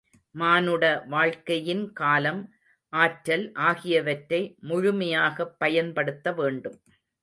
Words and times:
மானுட 0.35 0.83
வாழ்க்கையின் 1.07 1.93
காலம், 1.93 2.41
ஆற்றல் 2.93 3.51
ஆகியவற்றை 3.63 4.41
முழுமையாகப் 4.63 5.59
பயன்படுத்த 5.59 6.31
வேண்டும். 6.33 6.79